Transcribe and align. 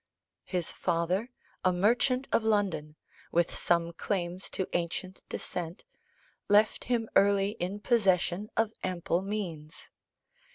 His 0.45 0.71
father, 0.71 1.29
a 1.63 1.71
merchant 1.71 2.27
of 2.31 2.41
London, 2.43 2.95
with 3.31 3.53
some 3.53 3.93
claims 3.93 4.49
to 4.49 4.67
ancient 4.75 5.21
descent, 5.29 5.85
left 6.49 6.85
him 6.85 7.07
early 7.15 7.51
in 7.59 7.79
possession 7.81 8.49
of 8.57 8.73
ample 8.83 9.21
means. 9.21 9.89